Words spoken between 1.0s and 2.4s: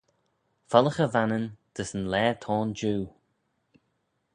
Vannin dys yn laa